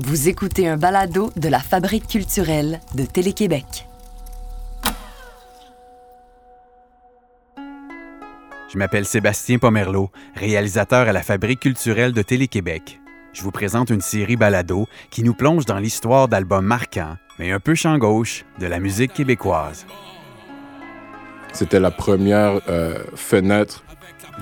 Vous 0.00 0.28
écoutez 0.28 0.66
un 0.66 0.76
balado 0.76 1.30
de 1.36 1.48
la 1.48 1.60
Fabrique 1.60 2.08
culturelle 2.08 2.80
de 2.96 3.04
Télé-Québec. 3.04 3.86
Je 7.56 8.76
m'appelle 8.76 9.04
Sébastien 9.04 9.58
Pomerleau, 9.58 10.10
réalisateur 10.34 11.06
à 11.06 11.12
la 11.12 11.22
Fabrique 11.22 11.60
culturelle 11.60 12.12
de 12.12 12.22
Télé-Québec. 12.22 13.00
Je 13.32 13.42
vous 13.42 13.52
présente 13.52 13.90
une 13.90 14.00
série 14.00 14.34
balado 14.34 14.88
qui 15.10 15.22
nous 15.22 15.32
plonge 15.32 15.64
dans 15.64 15.78
l'histoire 15.78 16.26
d'albums 16.26 16.66
marquants, 16.66 17.16
mais 17.38 17.52
un 17.52 17.60
peu 17.60 17.76
champ 17.76 17.96
gauche, 17.96 18.44
de 18.58 18.66
la 18.66 18.80
musique 18.80 19.12
québécoise. 19.12 19.86
C'était 21.52 21.78
la 21.78 21.92
première 21.92 22.60
euh, 22.68 22.98
fenêtre 23.14 23.84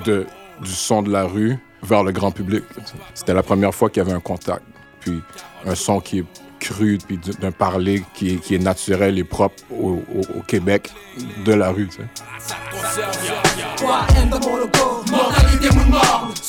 de, 0.07 0.27
du 0.63 0.71
son 0.71 1.03
de 1.03 1.13
la 1.13 1.25
rue 1.25 1.59
vers 1.83 2.05
le 2.05 2.13
grand 2.13 2.31
public. 2.31 2.65
C'était 3.13 3.35
la 3.35 3.43
première 3.43 3.75
fois 3.75 3.91
qu'il 3.91 4.03
y 4.03 4.07
avait 4.07 4.17
un 4.17 4.21
contact. 4.21 4.63
Puis 5.03 5.21
un 5.67 5.75
son 5.75 6.01
qui 6.01 6.21
est 6.21 6.25
cru, 6.61 6.99
puis 7.07 7.19
d'un 7.41 7.53
parler 7.53 8.05
qui 8.15 8.41
est, 8.51 8.59
naturel 8.59 9.19
et 9.19 9.25
propre 9.25 9.63
au, 9.71 10.03
Québec 10.47 10.91
de 11.45 11.53
la 11.53 11.71
rue. 11.71 11.89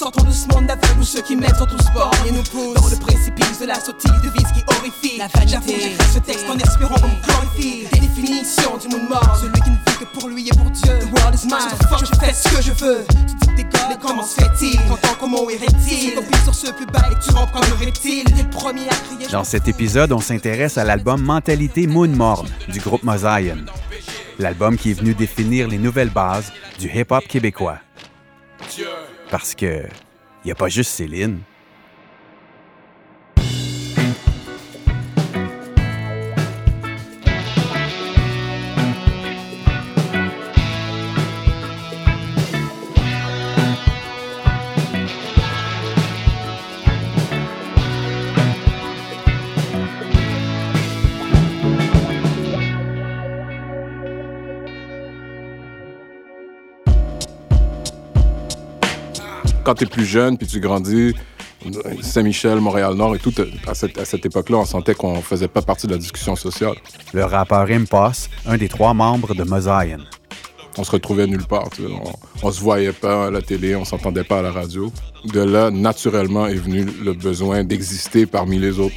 Sortons 0.03 0.59
de 0.59 0.67
d'aveugle 0.67 0.99
où 0.99 1.03
ceux 1.05 1.21
qui 1.21 1.37
mettent 1.37 1.55
sont 1.55 1.65
tous 1.65 1.89
bords 1.93 2.11
et 2.27 2.31
nous 2.33 2.43
poussent 2.43 2.73
dans 2.73 2.89
le 2.89 2.97
précipice 2.97 3.61
de 3.61 3.65
la 3.65 3.75
sottise 3.75 4.11
de 4.11 4.29
vie 4.31 4.43
qui 4.53 4.61
horrifie. 4.67 5.17
La 5.17 5.29
vanité, 5.29 5.79
j'écris 5.79 6.05
ce 6.13 6.19
texte 6.19 6.45
en 6.49 6.57
espérant 6.57 6.95
qu'on 6.95 7.07
me 7.07 7.21
glorifie. 7.23 7.87
Des 7.89 7.99
définitions 8.01 8.77
du 8.77 8.89
monde 8.89 9.07
mort, 9.07 9.37
celui 9.39 9.61
qui 9.61 9.69
ne 9.69 9.75
vit 9.75 9.97
que 10.01 10.19
pour 10.19 10.27
lui 10.27 10.45
et 10.45 10.57
pour 10.57 10.69
Dieu. 10.71 10.99
The 10.99 11.17
world 11.17 11.35
is 11.35 11.45
mine, 11.45 11.87
fuck, 11.87 12.01
je 12.01 12.19
fais 12.19 12.33
ce 12.33 12.53
que 12.53 12.61
je 12.61 12.71
veux. 12.83 13.05
Tu 13.07 13.47
dis 13.47 13.55
des 13.55 13.63
gars, 13.63 13.87
mais 13.87 13.97
comment 14.01 14.23
se 14.23 14.41
fait-il? 14.41 14.75
T'entends 14.89 15.15
comment 15.21 15.49
est-il? 15.49 16.21
Sur 16.43 16.53
ce 16.53 16.71
plus 16.73 16.85
bas 16.85 17.07
et 17.09 17.15
tu 17.25 17.33
rampes 17.33 17.53
comme 17.53 17.69
le 17.69 17.85
reptile. 17.85 18.25
T'es 18.25 18.43
le 18.43 18.49
premier 18.49 18.89
à 18.89 18.95
crier. 19.07 19.29
Dans 19.31 19.45
cet 19.45 19.69
épisode, 19.69 20.11
on 20.11 20.19
s'intéresse 20.19 20.77
à 20.77 20.83
l'album 20.83 21.21
Mentalité 21.21 21.87
Moon 21.87 22.09
Morne 22.09 22.49
du 22.67 22.81
groupe 22.81 23.03
Mosaïen. 23.03 23.59
L'album 24.37 24.75
qui 24.75 24.91
est 24.91 24.95
venu 24.95 25.13
définir 25.13 25.69
les 25.69 25.77
nouvelles 25.77 26.09
bases 26.09 26.51
du 26.77 26.89
hip-hop 26.89 27.25
québécois. 27.25 27.77
Parce 29.33 29.55
que 29.55 29.81
il 30.43 30.45
n'y 30.45 30.51
a 30.51 30.55
pas 30.55 30.67
juste 30.67 30.91
Céline. 30.91 31.39
Quand 59.73 59.77
tu 59.77 59.85
es 59.85 59.87
plus 59.87 60.05
jeune, 60.05 60.37
puis 60.37 60.45
tu 60.45 60.59
grandis, 60.59 61.15
Saint-Michel, 62.03 62.59
Montréal-Nord 62.59 63.15
et 63.15 63.17
tout, 63.17 63.33
à 63.65 63.73
cette, 63.73 63.97
à 63.97 64.05
cette 64.05 64.23
époque-là, 64.23 64.57
on 64.57 64.65
sentait 64.65 64.93
qu'on 64.93 65.19
faisait 65.19 65.47
pas 65.47 65.63
partie 65.63 65.87
de 65.87 65.93
la 65.93 65.97
discussion 65.97 66.35
sociale. 66.35 66.75
Le 67.11 67.25
rappeur 67.25 67.65
Impost, 67.71 68.29
un 68.45 68.57
des 68.57 68.69
trois 68.69 68.93
membres 68.93 69.33
de 69.33 69.41
Mosaïen. 69.41 69.97
On 70.77 70.83
se 70.83 70.91
retrouvait 70.91 71.25
nulle 71.25 71.47
part. 71.47 71.71
Tu 71.71 71.81
sais. 71.81 71.87
on, 71.91 72.47
on 72.47 72.51
se 72.51 72.61
voyait 72.61 72.91
pas 72.91 73.25
à 73.25 73.31
la 73.31 73.41
télé, 73.41 73.75
on 73.75 73.83
s'entendait 73.83 74.23
pas 74.23 74.37
à 74.37 74.41
la 74.43 74.51
radio. 74.51 74.93
De 75.25 75.41
là, 75.41 75.71
naturellement, 75.71 76.45
est 76.45 76.53
venu 76.53 76.85
le 77.03 77.13
besoin 77.13 77.63
d'exister 77.63 78.27
parmi 78.27 78.59
les 78.59 78.77
autres. 78.77 78.93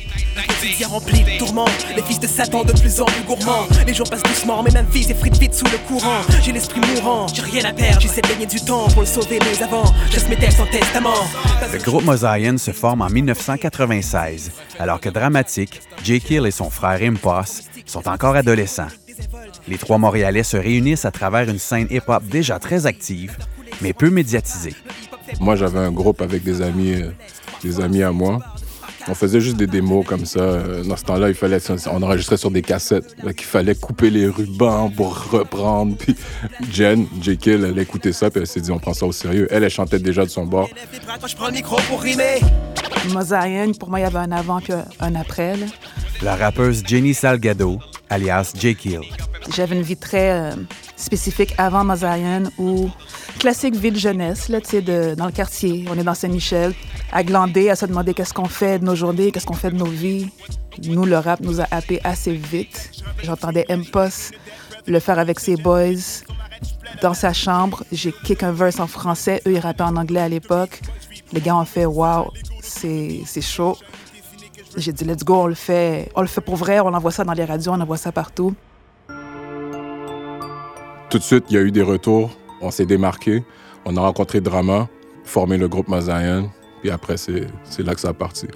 Quotidien 0.61 0.89
rempli 0.89 1.23
de 1.23 1.39
tourments, 1.39 1.69
les 1.95 2.03
fils 2.03 2.21
de 2.21 2.27
Satan 2.27 2.65
de 2.65 2.73
plus 2.73 3.01
en 3.01 3.05
plus 3.05 3.23
gourmands. 3.25 3.67
Les 3.87 3.95
jours 3.95 4.09
passent 4.09 4.23
doucement, 4.23 4.63
mais 4.63 4.71
même 4.71 4.87
fils 4.91 5.13
frites 5.15 5.37
vite 5.39 5.55
sous 5.55 5.67
le 5.67 5.79
courant. 5.87 6.21
J'ai 6.43 6.53
l'esprit 6.53 6.81
mourant, 6.81 7.27
j'ai 7.29 7.43
rien 7.43 7.65
à 7.65 7.73
perdre, 7.73 8.01
j'essaie 8.01 8.23
de 8.23 8.29
gagner 8.29 8.47
du 8.47 8.61
temps 8.61 8.89
pour 8.89 9.03
le 9.03 9.07
sauver, 9.07 9.39
mais 9.41 9.63
avant, 9.63 9.85
je 10.11 10.29
mes 10.29 10.37
textes 10.37 10.61
en 10.61 10.67
testament. 10.67 11.15
Le 11.73 11.79
groupe 11.79 12.05
Mosaïen 12.05 12.59
se 12.59 12.73
forme 12.73 13.03
en 13.03 13.11
1996, 13.11 14.53
alors 14.79 15.01
que 15.01 15.09
Dramatique, 15.09 15.83
J. 16.03 16.21
Kill 16.21 16.47
et 16.47 16.51
son 16.51 16.71
frère 16.71 17.01
Impost 17.03 17.71
sont 17.85 18.09
encore 18.09 18.37
adolescents. 18.37 18.89
Les 19.69 19.79
trois 19.79 19.99
Montréalais 19.99 20.43
se 20.43 20.57
réunissent 20.57 21.05
à 21.05 21.11
travers 21.11 21.49
une 21.49 21.59
scène 21.59 21.87
hip-hop 21.91 22.25
déjà 22.25 22.59
très 22.59 22.87
active, 22.87 23.37
mais 23.81 23.93
peu 23.93 24.11
médiatisée. 24.11 24.75
Moi, 25.41 25.57
j'avais 25.57 25.79
un 25.79 25.91
groupe 25.91 26.21
avec 26.23 26.43
des 26.43 26.63
amis, 26.63 26.95
euh, 26.95 27.11
des 27.63 27.81
amis 27.81 28.03
à 28.03 28.13
moi. 28.13 28.39
On 29.09 29.15
faisait 29.15 29.41
juste 29.41 29.57
des 29.57 29.67
démos 29.67 30.05
comme 30.05 30.27
ça. 30.27 30.41
Euh, 30.41 30.83
Dans 30.83 30.97
ce 30.97 31.05
temps-là, 31.05 31.29
il 31.29 31.35
fallait, 31.35 31.59
on 31.93 32.03
enregistrait 32.03 32.37
sur 32.37 32.51
des 32.51 32.63
cassettes. 32.63 33.15
Là, 33.23 33.33
qu'il 33.33 33.47
fallait 33.47 33.75
couper 33.75 34.11
les 34.11 34.27
rubans 34.27 34.91
pour 34.91 35.17
reprendre. 35.31 35.97
Puis 35.97 36.17
Jen, 36.73 37.07
J.K., 37.21 37.47
elle 37.49 37.79
écoutait 37.79 38.13
ça, 38.13 38.31
puis 38.31 38.41
elle 38.41 38.47
s'est 38.47 38.61
dit, 38.61 38.73
on 38.73 38.79
prend 38.79 38.95
ça 38.95 39.07
au 39.07 39.13
sérieux. 39.13 39.47
Elle, 39.51 39.63
elle 39.65 39.71
chantait 39.71 39.99
déjà 40.01 40.25
de 40.25 40.31
son 40.31 40.45
bord. 40.45 40.69
Quand 41.21 41.27
je 41.27 41.37
prends 41.37 41.47
le 41.47 41.53
micro 41.53 41.77
pour 41.89 42.01
rimer. 42.03 42.41
Mosaïen, 43.13 43.73
pour 43.79 43.89
moi, 43.91 44.01
il 44.01 44.03
y 44.03 44.07
avait 44.07 44.19
un 44.19 44.33
avant 44.33 44.61
puis 44.61 44.73
un 45.01 45.15
après. 45.15 45.57
Là. 45.57 45.67
La 46.23 46.35
rappeuse 46.37 46.83
Jenny 46.85 47.15
Salgado, 47.15 47.79
alias 48.11 48.53
J. 48.59 48.75
Kill. 48.75 49.01
J'avais 49.55 49.77
une 49.77 49.83
vie 49.83 49.97
très 49.97 50.31
euh, 50.33 50.51
spécifique 50.97 51.55
avant 51.59 51.85
Mosaïen 51.85 52.45
où 52.59 52.91
classique 53.39 53.77
ville 53.77 53.99
jeunesse, 53.99 54.49
là, 54.49 54.61
de, 54.61 55.15
dans 55.15 55.27
le 55.27 55.33
quartier. 55.33 55.85
On 55.91 55.99
est 55.99 56.03
dans 56.03 56.15
Saint-Michel, 56.15 56.75
à 57.13 57.23
glander, 57.23 57.71
à 57.71 57.77
se 57.77 57.87
demander 57.87 58.15
qu'est-ce 58.15 58.35
qu'on 58.35 58.49
fait 58.49 58.79
de 58.79 58.85
nos 58.85 58.95
journées, 58.95 59.31
qu'est-ce 59.31 59.47
qu'on 59.47 59.55
fait 59.55 59.71
de 59.71 59.77
nos 59.77 59.85
vies. 59.85 60.29
Nous, 60.85 61.05
le 61.05 61.19
rap 61.19 61.41
nous 61.41 61.61
a 61.61 61.67
happé 61.71 62.01
assez 62.05 62.33
vite. 62.33 62.91
J'entendais 63.23 63.65
M-Post 63.69 64.33
le 64.87 65.01
faire 65.01 65.19
avec 65.19 65.41
ses 65.41 65.57
boys 65.57 66.25
dans 67.03 67.15
sa 67.15 67.33
chambre. 67.33 67.85
J'ai 67.93 68.13
kick 68.13 68.43
un 68.43 68.53
verse 68.53 68.81
en 68.81 68.87
français. 68.87 69.43
Eux, 69.47 69.53
ils 69.53 69.59
rappaient 69.59 69.83
en 69.83 69.97
anglais 69.97 70.21
à 70.21 70.29
l'époque. 70.29 70.81
Les 71.33 71.41
gars 71.41 71.57
ont 71.57 71.65
fait 71.65 71.85
«Wow, 71.87 72.33
c'est 72.63 73.25
chaud». 73.41 73.77
J'ai 74.77 74.93
dit 74.93 75.05
«Let's 75.07 75.25
go, 75.25 75.43
on 75.43 75.47
le 75.47 75.55
fait. 75.55 76.11
On 76.15 76.21
le 76.21 76.27
fait 76.27 76.43
pour 76.43 76.57
vrai. 76.57 76.81
On 76.81 76.93
envoie 76.93 77.11
ça 77.11 77.25
dans 77.25 77.33
les 77.33 77.45
radios, 77.45 77.73
on 77.73 77.81
envoie 77.81 77.97
ça 77.97 78.13
partout». 78.13 78.55
Tout 81.09 81.19
de 81.19 81.23
suite, 81.23 81.45
il 81.51 81.55
y 81.55 81.59
a 81.59 81.63
eu 81.63 81.71
des 81.71 81.83
retours. 81.83 82.31
On 82.61 82.71
s'est 82.71 82.87
démarqué. 82.87 83.45
On 83.85 83.97
a 83.97 84.01
rencontré 84.01 84.41
Drama, 84.41 84.89
formé 85.25 85.57
le 85.57 85.69
groupe 85.69 85.87
Mosaïen. 85.87 86.51
Puis 86.81 86.91
après, 86.91 87.17
c'est 87.17 87.47
là 87.79 87.95
que 87.95 88.01
ça 88.01 88.09
a 88.09 88.13
parti. 88.13 88.49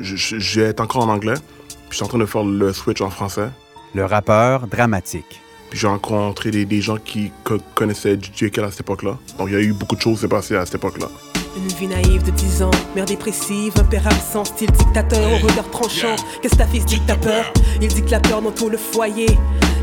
J'ai 0.00 0.72
encore 0.78 1.04
en 1.04 1.10
anglais. 1.10 1.34
Puis 1.68 1.90
je 1.90 1.96
suis 1.96 2.04
en 2.04 2.08
train 2.08 2.18
de 2.18 2.26
faire 2.26 2.44
le 2.44 2.72
switch 2.72 3.02
en 3.02 3.10
français. 3.10 3.50
Le 3.94 4.04
rappeur 4.04 4.66
dramatique. 4.66 5.42
Puis 5.68 5.78
j'ai 5.78 5.86
rencontré 5.88 6.50
des, 6.50 6.64
des, 6.64 6.80
gens 6.80 6.96
qui 6.96 7.30
co 7.44 7.58
connaissaient 7.74 8.18
J.K. 8.20 8.58
à 8.58 8.70
cette 8.70 8.80
époque-là. 8.80 9.18
Donc 9.38 9.48
il 9.48 9.52
y 9.52 9.56
a 9.56 9.60
eu 9.60 9.72
beaucoup 9.72 9.94
de 9.94 10.00
choses 10.00 10.14
qui 10.14 10.20
s'est 10.22 10.28
passées 10.28 10.56
à 10.56 10.64
cette 10.64 10.76
époque-là. 10.76 11.08
Une 11.56 11.68
vie 11.68 11.88
naïve 11.88 12.22
de 12.22 12.30
10 12.30 12.62
ans, 12.62 12.70
mère 12.94 13.04
dépressive, 13.04 13.72
un 13.78 13.84
père 13.84 14.06
absent, 14.06 14.44
style 14.44 14.70
dictateur, 14.70 15.32
au 15.32 15.46
regard 15.46 15.68
tranchant. 15.70 16.16
Qu'est-ce 16.40 16.54
que 16.54 16.58
ta 16.58 16.66
fils 16.66 16.86
dit 16.86 17.00
que 17.00 17.06
t'as 17.06 17.16
peur? 17.16 17.52
Il 17.80 17.88
dit 17.88 18.02
que 18.02 18.10
la 18.10 18.20
peur 18.20 18.40
dans 18.40 18.52
tout 18.52 18.68
le 18.68 18.78
foyer. 18.78 19.26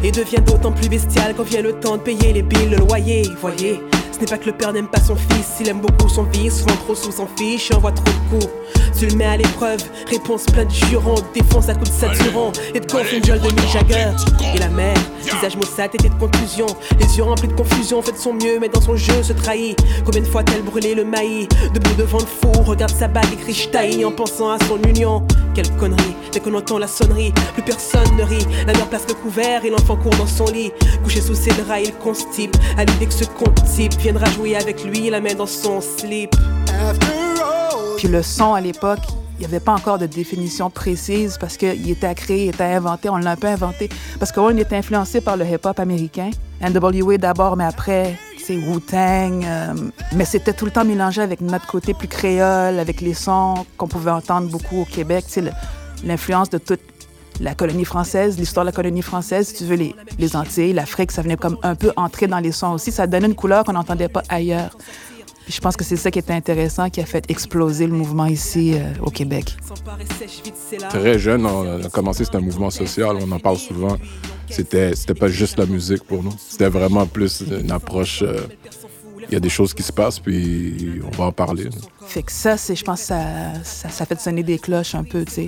Et 0.03 0.11
devient 0.11 0.41
d'autant 0.45 0.71
plus 0.71 0.89
bestial 0.89 1.33
quand 1.35 1.43
vient 1.43 1.61
le 1.61 1.73
temps 1.73 1.97
de 1.97 2.01
payer 2.01 2.33
les 2.33 2.43
billes, 2.43 2.69
le 2.69 2.77
loyer. 2.77 3.23
Voyez, 3.41 3.79
ce 4.11 4.19
n'est 4.19 4.25
pas 4.25 4.37
que 4.37 4.45
le 4.45 4.53
père 4.55 4.73
n'aime 4.73 4.87
pas 4.87 4.99
son 4.99 5.15
fils, 5.15 5.57
il 5.59 5.69
aime 5.69 5.81
beaucoup 5.81 6.09
son 6.09 6.25
fils, 6.31 6.59
souvent 6.59 6.75
trop 6.77 6.95
sous 6.95 7.11
s'en 7.11 7.27
fiche 7.37 7.71
envoie 7.71 7.91
trop 7.91 8.05
de 8.05 8.39
coups. 8.39 8.51
Tu 8.97 9.07
le 9.07 9.15
mets 9.15 9.25
à 9.25 9.37
l'épreuve, 9.37 9.83
réponse 10.09 10.45
pleine 10.45 10.67
de 10.67 10.73
jurons, 10.73 11.15
défense 11.33 11.69
à 11.69 11.73
coups 11.73 11.89
de 11.89 11.95
saturant 11.95 12.51
et 12.73 12.79
de 12.79 12.85
confus, 12.85 13.21
gueule 13.21 13.39
de 13.39 13.47
Mick 13.47 13.67
Jagger. 13.71 14.11
Et 14.55 14.59
la 14.59 14.69
mère, 14.69 14.97
visage 15.23 15.55
maussade, 15.55 15.93
était 15.93 16.09
de 16.09 16.15
conclusion, 16.15 16.67
les 16.99 17.17
yeux 17.17 17.23
remplis 17.23 17.47
de 17.47 17.53
confusion, 17.53 18.01
fait 18.01 18.11
de 18.11 18.17
son 18.17 18.33
mieux, 18.33 18.59
mais 18.59 18.69
dans 18.69 18.81
son 18.81 18.95
jeu 18.95 19.21
se 19.23 19.33
trahit. 19.33 19.77
Combien 20.05 20.21
de 20.21 20.27
fois 20.27 20.41
a-t-elle 20.41 20.63
brûlé 20.63 20.95
le 20.95 21.05
maïs 21.05 21.47
Debout 21.73 21.95
devant 21.97 22.19
le 22.19 22.25
four, 22.25 22.65
regarde 22.65 22.91
sa 22.91 23.07
bague 23.07 23.31
écrit 23.33 23.53
Stein 23.53 24.03
en 24.05 24.11
pensant 24.11 24.49
à 24.49 24.57
son 24.65 24.81
union. 24.87 25.25
Quelle 25.53 25.69
connerie, 25.77 26.15
dès 26.31 26.39
qu'on 26.39 26.53
entend 26.53 26.77
la 26.77 26.87
sonnerie, 26.87 27.33
plus 27.53 27.63
personne 27.63 28.15
ne 28.17 28.23
rit. 28.23 28.45
La 28.65 28.73
mère 28.73 28.87
place 28.87 29.05
le 29.07 29.15
couvert 29.15 29.65
et 29.65 29.69
l'enfant 29.69 29.95
court 29.95 30.15
dans 30.17 30.27
son 30.27 30.45
lit. 30.45 30.71
Couché 31.03 31.21
sous 31.21 31.35
ses 31.35 31.51
draps, 31.51 31.81
il 31.83 31.93
constipe. 31.93 32.55
À 32.77 32.85
l'idée 32.85 33.07
que 33.07 33.13
ce 33.13 33.25
compte 33.25 33.63
type 33.63 33.97
viendra 33.99 34.29
jouer 34.31 34.55
avec 34.55 34.83
lui, 34.83 35.09
la 35.09 35.19
main 35.19 35.33
dans 35.33 35.45
son 35.45 35.81
slip. 35.81 36.35
Puis 37.97 38.07
le 38.07 38.21
son 38.21 38.53
à 38.53 38.61
l'époque, 38.61 38.99
il 39.37 39.39
n'y 39.39 39.45
avait 39.45 39.59
pas 39.59 39.73
encore 39.73 39.97
de 39.97 40.05
définition 40.05 40.69
précise 40.69 41.37
parce 41.39 41.57
qu'il 41.57 41.89
était 41.89 42.05
à 42.05 42.13
créer, 42.13 42.45
il 42.45 42.49
était 42.49 42.63
à 42.63 42.77
inventer, 42.77 43.09
on 43.09 43.17
l'a 43.17 43.31
un 43.31 43.35
peu 43.35 43.47
inventé. 43.47 43.89
Parce 44.19 44.31
qu'on 44.31 44.55
était 44.55 44.75
influencé 44.75 45.19
par 45.19 45.35
le 45.35 45.45
hip-hop 45.45 45.79
américain. 45.79 46.29
NWA 46.61 47.17
d'abord, 47.17 47.57
mais 47.57 47.63
après, 47.63 48.15
c'est 48.37 48.55
Wu-Tang. 48.55 49.43
Euh, 49.43 49.73
mais 50.15 50.25
c'était 50.25 50.53
tout 50.53 50.65
le 50.65 50.71
temps 50.71 50.85
mélangé 50.85 51.21
avec 51.21 51.41
notre 51.41 51.65
côté 51.65 51.95
plus 51.95 52.07
créole, 52.07 52.77
avec 52.77 53.01
les 53.01 53.15
sons 53.15 53.65
qu'on 53.77 53.87
pouvait 53.87 54.11
entendre 54.11 54.47
beaucoup 54.47 54.81
au 54.81 54.85
Québec. 54.85 55.25
Sais, 55.27 55.43
l'influence 56.03 56.51
de 56.51 56.59
toute 56.59 56.81
la 57.39 57.55
colonie 57.55 57.85
française, 57.85 58.37
l'histoire 58.37 58.63
de 58.63 58.69
la 58.69 58.75
colonie 58.75 59.01
française, 59.01 59.47
si 59.47 59.55
tu 59.55 59.63
veux, 59.65 59.77
les 60.19 60.35
Antilles, 60.35 60.73
l'Afrique, 60.73 61.11
ça 61.11 61.23
venait 61.23 61.37
comme 61.37 61.57
un 61.63 61.73
peu 61.73 61.91
entrer 61.95 62.27
dans 62.27 62.39
les 62.39 62.51
sons 62.51 62.73
aussi. 62.73 62.91
Ça 62.91 63.07
donnait 63.07 63.27
une 63.27 63.35
couleur 63.35 63.63
qu'on 63.63 63.73
n'entendait 63.73 64.07
pas 64.07 64.21
ailleurs. 64.29 64.77
Je 65.47 65.59
pense 65.59 65.77
que 65.77 65.83
c'est 65.83 65.95
ça 65.95 66.11
qui 66.11 66.19
était 66.19 66.33
intéressant, 66.33 66.89
qui 66.89 67.01
a 67.01 67.05
fait 67.05 67.29
exploser 67.29 67.87
le 67.87 67.93
mouvement 67.93 68.25
ici 68.25 68.73
euh, 68.73 68.91
au 69.01 69.09
Québec. 69.09 69.55
Très 70.89 71.19
jeune, 71.19 71.45
on 71.45 71.83
a 71.85 71.89
commencé, 71.89 72.25
c'était 72.25 72.37
un 72.37 72.41
mouvement 72.41 72.69
social, 72.69 73.15
on 73.21 73.31
en 73.31 73.39
parle 73.39 73.57
souvent. 73.57 73.97
C'était, 74.49 74.95
c'était 74.95 75.13
pas 75.13 75.27
juste 75.27 75.57
la 75.57 75.65
musique 75.65 76.03
pour 76.03 76.23
nous, 76.23 76.33
c'était 76.47 76.69
vraiment 76.69 77.05
plus 77.05 77.41
une 77.41 77.71
approche. 77.71 78.21
euh, 78.23 78.41
Il 79.29 79.33
y 79.33 79.35
a 79.35 79.39
des 79.41 79.49
choses 79.49 79.73
qui 79.73 79.83
se 79.83 79.91
passent, 79.91 80.19
puis 80.19 81.01
on 81.05 81.15
va 81.17 81.25
en 81.25 81.31
parler. 81.33 81.69
Fait 82.07 82.23
que 82.23 82.31
ça, 82.31 82.55
c'est, 82.55 82.75
je 82.75 82.83
pense, 82.85 83.01
ça, 83.01 83.21
ça, 83.63 83.89
ça 83.89 84.05
fait 84.05 84.19
sonner 84.21 84.43
des 84.43 84.57
cloches 84.57 84.95
un 84.95 85.03
peu, 85.03 85.25
tu 85.25 85.33
sais. 85.33 85.47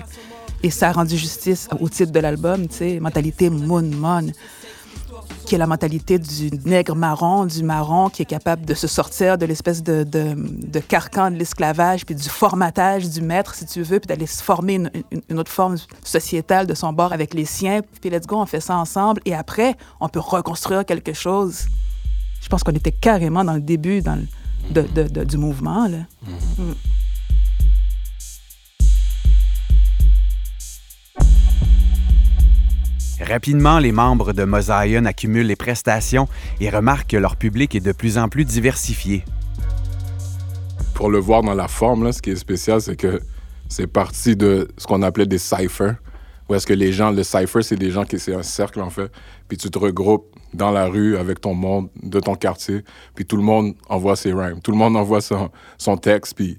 Et 0.61 0.69
ça 0.69 0.89
a 0.89 0.91
rendu 0.91 1.15
justice 1.17 1.69
au 1.79 1.87
titre 1.87 2.11
de 2.11 2.19
l'album, 2.19 2.67
tu 2.67 2.75
sais, 2.75 2.99
mentalité 2.99 3.49
Moon 3.49 3.81
Mon, 3.81 4.27
qui 5.45 5.55
est 5.55 5.57
la 5.57 5.67
mentalité 5.67 6.19
du 6.19 6.51
nègre 6.65 6.95
marron, 6.95 7.45
du 7.45 7.63
marron 7.63 8.09
qui 8.09 8.21
est 8.21 8.25
capable 8.25 8.65
de 8.65 8.73
se 8.73 8.87
sortir 8.87 9.37
de 9.37 9.45
l'espèce 9.45 9.81
de, 9.81 10.03
de, 10.03 10.35
de 10.35 10.79
carcan 10.79 11.31
de 11.31 11.37
l'esclavage, 11.37 12.05
puis 12.05 12.13
du 12.15 12.29
formatage 12.29 13.09
du 13.09 13.21
maître, 13.21 13.55
si 13.55 13.65
tu 13.65 13.81
veux, 13.81 13.99
puis 13.99 14.07
d'aller 14.07 14.27
se 14.27 14.43
former 14.43 14.75
une, 14.75 14.91
une- 15.11 15.21
une 15.29 15.39
autre 15.39 15.51
forme 15.51 15.77
sociétale 16.03 16.67
de 16.67 16.73
son 16.75 16.93
bord 16.93 17.13
avec 17.13 17.33
les 17.33 17.45
siens. 17.45 17.81
Puis 18.01 18.09
let's 18.09 18.27
go, 18.27 18.37
on 18.37 18.45
fait 18.45 18.61
ça 18.61 18.75
ensemble. 18.77 19.21
Et 19.25 19.33
après, 19.33 19.75
on 19.99 20.07
peut 20.09 20.19
reconstruire 20.19 20.85
quelque 20.85 21.13
chose. 21.13 21.65
Je 22.41 22.47
pense 22.47 22.63
qu'on 22.63 22.71
était 22.73 22.91
carrément 22.91 23.43
dans 23.43 23.53
le 23.53 23.61
début 23.61 24.01
dans 24.01 24.15
le- 24.15 24.83
de- 24.83 25.07
de- 25.07 25.23
du 25.23 25.37
mouvement, 25.37 25.87
là. 25.87 25.97
Mm. 26.57 26.73
Rapidement, 33.21 33.79
les 33.79 33.91
membres 33.91 34.31
de 34.31 34.45
Mosaïon 34.45 35.05
accumulent 35.05 35.47
les 35.47 35.57
prestations 35.57 36.27
et 36.61 36.69
remarquent 36.69 37.11
que 37.11 37.17
leur 37.17 37.35
public 37.35 37.75
est 37.75 37.81
de 37.81 37.91
plus 37.91 38.17
en 38.17 38.29
plus 38.29 38.45
diversifié. 38.45 39.25
Pour 40.93 41.09
le 41.09 41.19
voir 41.19 41.43
dans 41.43 41.53
la 41.53 41.67
forme, 41.67 42.11
ce 42.11 42.21
qui 42.21 42.31
est 42.31 42.35
spécial, 42.35 42.81
c'est 42.81 42.95
que 42.95 43.21
c'est 43.67 43.87
parti 43.87 44.35
de 44.35 44.67
ce 44.77 44.87
qu'on 44.87 45.01
appelait 45.01 45.25
des 45.25 45.37
cyphers. 45.37 45.95
Où 46.49 46.55
est-ce 46.55 46.65
que 46.65 46.73
les 46.73 46.91
gens, 46.91 47.11
le 47.11 47.23
cypher, 47.23 47.61
c'est 47.61 47.75
des 47.75 47.91
gens 47.91 48.03
qui, 48.05 48.17
c'est 48.19 48.33
un 48.33 48.41
cercle 48.41 48.81
en 48.81 48.89
fait. 48.89 49.11
Puis 49.47 49.57
tu 49.57 49.69
te 49.69 49.77
regroupes 49.77 50.35
dans 50.53 50.71
la 50.71 50.85
rue 50.85 51.15
avec 51.17 51.41
ton 51.41 51.53
monde, 51.53 51.89
de 52.01 52.19
ton 52.19 52.35
quartier. 52.35 52.83
Puis 53.15 53.25
tout 53.25 53.37
le 53.37 53.43
monde 53.43 53.75
envoie 53.87 54.15
ses 54.15 54.33
rhymes. 54.33 54.59
Tout 54.61 54.71
le 54.71 54.77
monde 54.77 54.95
envoie 54.95 55.21
son, 55.21 55.51
son 55.77 55.97
texte. 55.97 56.35
Puis 56.35 56.57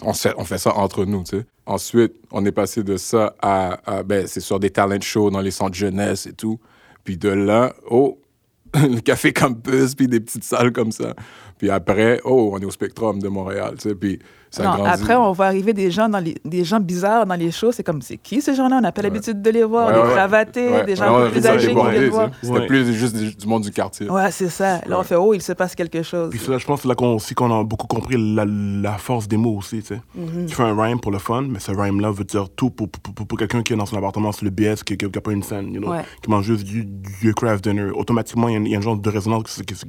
on, 0.00 0.12
fait 0.12 0.58
ça 0.58 0.74
entre 0.76 1.04
nous, 1.04 1.22
tu 1.24 1.38
sais. 1.38 1.46
Ensuite, 1.66 2.14
on 2.30 2.44
est 2.44 2.52
passé 2.52 2.82
de 2.82 2.96
ça 2.96 3.34
à, 3.40 3.78
à, 3.98 4.02
ben, 4.02 4.26
c'est 4.26 4.40
sur 4.40 4.58
des 4.58 4.70
talent 4.70 5.00
shows 5.00 5.30
dans 5.30 5.40
les 5.40 5.50
centres 5.50 5.76
jeunesse 5.76 6.26
et 6.26 6.32
tout. 6.32 6.58
Puis 7.04 7.16
de 7.16 7.28
là, 7.28 7.74
oh, 7.90 8.18
le 8.74 9.00
café 9.00 9.32
campus, 9.32 9.94
puis 9.94 10.08
des 10.08 10.20
petites 10.20 10.44
salles 10.44 10.72
comme 10.72 10.92
ça. 10.92 11.14
Puis 11.62 11.70
après, 11.70 12.20
oh, 12.24 12.50
on 12.52 12.58
est 12.58 12.64
au 12.64 12.72
Spectrum 12.72 13.20
de 13.22 13.28
Montréal, 13.28 13.74
tu 13.78 13.88
sais. 13.88 13.94
Puis 13.94 14.18
ça 14.50 14.64
Non, 14.64 14.74
grandit. 14.78 14.90
après, 15.00 15.14
on 15.14 15.30
voit 15.30 15.46
arriver 15.46 15.72
des 15.72 15.92
gens, 15.92 16.08
dans 16.08 16.18
les, 16.18 16.34
des 16.44 16.64
gens 16.64 16.80
bizarres 16.80 17.24
dans 17.24 17.36
les 17.36 17.52
shows. 17.52 17.70
C'est 17.70 17.84
comme, 17.84 18.02
c'est 18.02 18.16
qui 18.16 18.42
ces 18.42 18.56
gens-là? 18.56 18.78
On 18.78 18.80
n'a 18.80 18.90
pas 18.90 19.02
l'habitude 19.02 19.40
de 19.40 19.48
les 19.50 19.62
voir. 19.62 19.86
Ouais, 19.86 19.94
des 19.94 20.00
ouais. 20.00 20.12
cravatés, 20.12 20.68
Ouais. 20.68 20.84
des 20.84 20.96
gens 20.96 21.30
plus 21.30 21.46
âgés 21.46 21.68
qui 21.68 21.74
sais. 21.80 22.08
voir. 22.08 22.30
C'était 22.42 22.52
Ouais. 22.52 22.66
plus 22.66 22.92
juste 22.92 23.16
du, 23.16 23.32
du 23.36 23.46
monde 23.46 23.62
du 23.62 23.70
quartier. 23.70 24.10
Ouais, 24.10 24.32
c'est 24.32 24.48
ça. 24.48 24.80
Là, 24.88 24.98
on 24.98 25.04
fait, 25.04 25.14
oh, 25.14 25.32
il 25.34 25.40
se 25.40 25.52
passe 25.52 25.76
quelque 25.76 26.02
chose. 26.02 26.30
Puis 26.30 26.40
là, 26.50 26.58
je 26.58 26.66
pense 26.66 26.78
que 26.80 26.82
c'est 26.82 26.88
là 26.88 26.96
qu'on, 26.96 27.14
aussi 27.14 27.32
qu'on 27.36 27.56
a 27.60 27.62
beaucoup 27.62 27.86
compris 27.86 28.16
la, 28.34 28.44
la 28.44 28.98
force 28.98 29.28
des 29.28 29.36
mots 29.36 29.56
aussi, 29.58 29.82
tu 29.82 29.86
sais. 29.94 30.00
Mm-hmm. 30.18 30.46
Tu 30.46 30.54
fais 30.56 30.64
un 30.64 30.74
rhyme 30.82 30.98
pour 30.98 31.12
le 31.12 31.18
fun, 31.18 31.42
mais 31.48 31.60
ce 31.60 31.70
rhyme-là 31.70 32.10
veut 32.10 32.24
dire 32.24 32.48
tout 32.56 32.70
pour, 32.70 32.88
pour, 32.88 33.14
pour, 33.14 33.24
pour 33.24 33.38
quelqu'un 33.38 33.62
qui 33.62 33.72
est 33.72 33.76
dans 33.76 33.86
son 33.86 33.96
appartement 33.98 34.32
sur 34.32 34.44
le 34.46 34.50
BS, 34.50 34.82
qui 34.84 34.98
n'a 35.00 35.20
pas 35.20 35.30
une 35.32 35.44
scène, 35.44 35.72
you 35.72 35.80
know, 35.80 35.92
Ouais. 35.92 36.02
qui 36.22 36.28
mange 36.28 36.44
juste 36.44 36.64
du, 36.64 36.84
du 36.84 37.32
craft 37.34 37.62
dinner. 37.62 37.90
Automatiquement, 37.94 38.48
il 38.48 38.66
y, 38.66 38.66
a 38.66 38.68
y 38.70 38.76
un 38.76 38.80
genre 38.80 38.96
de 38.96 39.08
résonance 39.08 39.44
qui, 39.44 39.52
se- 39.54 39.62
qui, 39.62 39.74
se- 39.76 39.84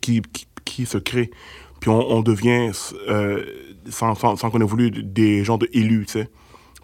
qui, 0.00 0.22
qui, 0.22 0.46
qui- 0.64 0.86
se 0.86 0.98
crée. 0.98 1.30
Puis 1.80 1.90
on, 1.90 2.22
devient, 2.22 2.70
euh, 3.08 3.44
sans, 3.88 4.14
qu'on 4.14 4.60
ait 4.60 4.64
voulu, 4.64 4.90
des 4.90 5.42
gens 5.44 5.58
de 5.58 5.68
élus, 5.72 6.06
tu 6.06 6.12
sais. 6.12 6.28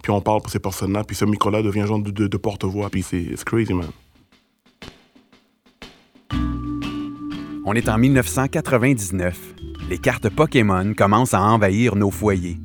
Puis 0.03 0.11
on 0.13 0.21
parle 0.21 0.41
pour 0.41 0.51
ces 0.51 0.59
personnes-là, 0.59 1.05
puis 1.05 1.17
ce 1.17 1.25
micro-là 1.25 1.63
devient 1.63 1.87
genre 1.87 2.01
de, 2.01 2.27
de, 2.27 2.37
porte-voix, 2.37 2.91
puis 2.91 3.03
c'est 3.03 3.45
crazy, 3.45 3.75
man. 3.75 3.91
On 7.65 7.75
est 7.75 7.89
en 7.89 7.99
1999. 7.99 9.55
Les 9.91 9.99
cartes 9.99 10.29
Pokémon 10.31 10.95
commencent 10.95 11.35
à 11.35 11.43
envahir 11.43 11.97
nos 11.97 12.11
foyers. 12.11 12.59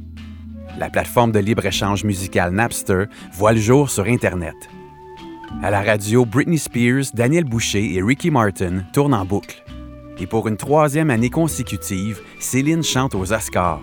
La 0.79 0.89
plateforme 0.89 1.31
de 1.31 1.39
libre-échange 1.39 2.03
musical 2.03 2.51
Napster 2.51 3.05
voit 3.33 3.53
le 3.53 3.59
jour 3.59 3.89
sur 3.89 4.05
Internet. 4.05 4.55
À 5.61 5.69
la 5.69 5.81
radio, 5.81 6.25
Britney 6.25 6.57
Spears, 6.57 7.05
Daniel 7.13 7.43
Boucher 7.43 7.93
et 7.95 8.01
Ricky 8.01 8.31
Martin 8.31 8.83
tournent 8.91 9.13
en 9.13 9.23
boucle. 9.23 9.62
Et 10.19 10.27
pour 10.27 10.47
une 10.47 10.57
troisième 10.57 11.09
année 11.09 11.29
consécutive, 11.29 12.21
Céline 12.39 12.83
chante 12.83 13.15
aux 13.15 13.33
Oscars. 13.33 13.81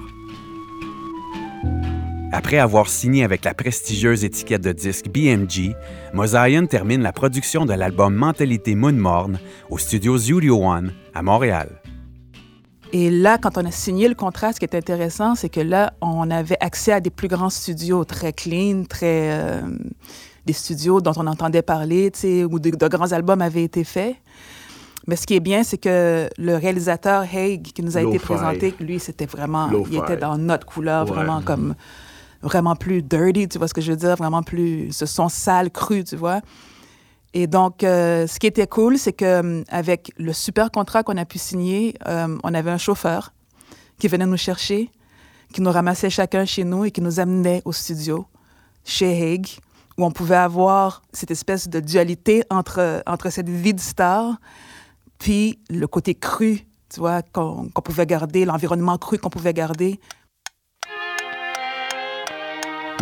Après 2.33 2.59
avoir 2.59 2.89
signé 2.89 3.25
avec 3.25 3.45
la 3.45 3.55
prestigieuse 3.55 4.25
étiquette 4.25 4.63
de 4.63 4.73
disques 4.73 5.09
BMG, 5.09 5.75
Mosaïon 6.15 6.67
termine 6.67 7.03
la 7.03 7.13
production 7.13 7.67
de 7.67 7.73
l'album 7.73 8.15
Mentalité 8.15 8.75
Moon 8.75 8.93
Morne 8.93 9.41
aux 9.69 9.79
studios 9.79 10.19
Studio 10.19 10.65
One 10.65 10.93
à 11.13 11.23
Montréal. 11.23 11.69
Et 12.93 13.11
là, 13.11 13.39
quand 13.39 13.59
on 13.59 13.65
a 13.65 13.71
signé 13.71 14.09
le 14.09 14.15
contrat, 14.15 14.53
ce 14.53 14.59
qui 14.59 14.65
est 14.65 14.75
intéressant, 14.75 15.35
c'est 15.35 15.49
que 15.49 15.61
là, 15.61 15.93
on 16.01 16.31
avait 16.31 16.57
accès 16.61 16.93
à 16.93 17.01
des 17.01 17.11
plus 17.11 17.29
grands 17.29 17.51
studios 17.51 18.05
très 18.05 18.33
clean, 18.33 18.85
très. 18.89 19.33
euh, 19.33 19.61
des 20.47 20.53
studios 20.53 21.01
dont 21.01 21.13
on 21.17 21.27
entendait 21.27 21.63
parler, 21.63 22.11
où 22.51 22.59
de 22.59 22.89
grands 22.89 23.13
albums 23.13 23.43
avaient 23.43 23.65
été 23.65 23.85
faits. 23.85 24.17
Mais 25.07 25.17
ce 25.17 25.27
qui 25.27 25.35
est 25.35 25.41
bien, 25.41 25.63
c'est 25.63 25.79
que 25.79 26.29
le 26.39 26.57
réalisateur 26.57 27.25
Haig, 27.33 27.63
qui 27.63 27.83
nous 27.83 27.97
a 27.97 28.03
été 28.03 28.19
présenté, 28.19 28.75
lui, 28.81 29.01
c'était 29.01 29.27
vraiment. 29.27 29.71
Il 29.91 29.97
était 29.99 30.17
dans 30.17 30.37
notre 30.39 30.67
couleur, 30.67 31.07
Ouais. 31.09 31.15
vraiment 31.15 31.41
comme. 31.43 31.75
Vraiment 32.43 32.75
plus 32.75 33.03
dirty, 33.03 33.49
tu 33.49 33.59
vois 33.59 33.69
ce 33.69 33.75
que 33.75 33.83
je 33.83 33.91
veux 33.93 33.99
dire? 33.99 34.17
Vraiment 34.17 34.43
plus. 34.43 34.91
Ce 34.93 35.05
son 35.05 35.29
sale, 35.29 35.71
cru, 35.71 36.05
tu 36.05 36.17
vois? 36.17 36.41
Et 37.35 37.47
donc, 37.47 37.85
euh, 37.85 38.27
ce 38.27 38.39
qui 38.39 38.47
était 38.47 38.67
cool, 38.67 38.97
c'est 38.97 39.13
que 39.13 39.25
euh, 39.61 39.63
avec 39.69 40.11
le 40.17 40.33
super 40.33 40.71
contrat 40.71 41.03
qu'on 41.03 41.19
a 41.19 41.27
pu 41.27 41.39
signer, 41.39 41.95
euh, 42.09 42.39
on 42.43 42.55
avait 42.55 42.71
un 42.71 42.79
chauffeur 42.79 43.33
qui 43.99 44.09
venait 44.09 44.25
nous 44.25 44.39
chercher, 44.39 44.91
qui 45.53 45.61
nous 45.61 45.71
ramassait 45.71 46.09
chacun 46.09 46.47
chez 46.47 46.65
nous 46.65 46.87
et 46.87 46.91
qui 46.91 47.03
nous 47.03 47.21
amenait 47.21 47.61
au 47.67 47.73
studio, 47.73 48.27
chez 48.87 49.11
Haig, 49.35 49.47
où 49.99 50.05
on 50.07 50.11
pouvait 50.11 50.37
avoir 50.37 51.03
cette 51.13 51.31
espèce 51.31 51.69
de 51.69 51.79
dualité 51.79 52.43
entre, 52.49 53.03
entre 53.07 53.29
cette 53.29 53.51
vie 53.51 53.75
de 53.75 53.81
star, 53.81 54.37
puis 55.21 55.61
le 55.69 55.87
côté 55.87 56.17
cru, 56.17 56.67
tu 56.93 56.99
vois, 56.99 57.23
qu'on 57.23 57.69
pouvait 57.85 58.07
garder, 58.07 58.45
l'environnement 58.45 58.99
cru 58.99 59.19
qu'on 59.19 59.31
pouvait 59.31 59.55
garder. 59.55 60.01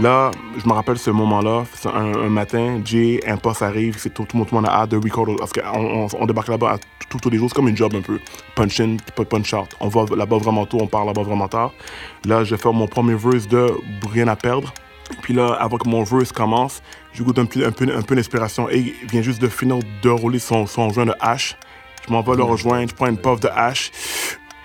Là, 0.02 0.30
je 0.56 0.68
me 0.68 0.74
rappelle 0.74 0.98
ce 0.98 1.10
moment-là, 1.10 1.64
un, 1.92 2.28
matin, 2.28 2.80
Jay, 2.84 3.20
un 3.26 3.36
poste 3.36 3.62
arrive, 3.62 3.96
c'est 3.98 4.14
tout, 4.14 4.24
tout, 4.24 4.36
le 4.36 4.54
monde 4.54 4.66
a 4.66 4.82
hâte 4.82 4.90
de 4.90 4.96
record, 4.96 5.26
parce 5.38 5.52
qu'on 5.52 5.62
on, 5.64 6.06
on 6.20 6.26
débarque 6.26 6.48
là-bas 6.48 6.78
tous 7.08 7.30
les 7.30 7.38
jours, 7.38 7.48
c'est 7.48 7.56
comme 7.56 7.68
une 7.68 7.76
job 7.76 7.94
un 7.94 8.02
peu, 8.02 8.18
punch 8.54 8.80
in, 8.80 8.96
punch 9.28 9.54
out. 9.54 9.68
On 9.80 9.88
va 9.88 10.04
là-bas 10.14 10.38
vraiment 10.38 10.66
tôt, 10.66 10.78
on 10.80 10.86
part 10.86 11.04
là-bas 11.04 11.22
vraiment 11.22 11.48
tard. 11.48 11.72
Là, 12.24 12.44
je 12.44 12.54
fais 12.54 12.70
mon 12.72 12.86
premier 12.86 13.14
verse 13.14 13.48
de 13.48 13.72
Rien 14.12 14.28
à 14.28 14.36
perdre. 14.36 14.72
Puis 15.22 15.32
là, 15.32 15.56
avant 15.58 15.78
que 15.78 15.88
mon 15.88 16.04
verse 16.04 16.32
commence, 16.32 16.82
je 17.12 17.22
goûte 17.22 17.38
un 17.38 17.46
peu, 17.46 17.64
un 17.64 18.14
d'inspiration. 18.14 18.68
Et 18.68 18.94
il 19.02 19.08
vient 19.10 19.22
juste 19.22 19.40
de 19.40 19.48
finir 19.48 19.78
de 20.02 20.10
rouler 20.10 20.38
son, 20.38 20.66
son 20.66 20.90
joint 20.90 21.06
de 21.06 21.14
hache. 21.20 21.56
Je 22.08 22.12
m'en 22.14 22.22
vais 22.22 22.36
le 22.36 22.42
rejoindre, 22.42 22.88
je 22.88 22.94
prends 22.94 23.08
une 23.08 23.18
puff 23.18 23.38
de 23.40 23.48
hache. 23.48 23.90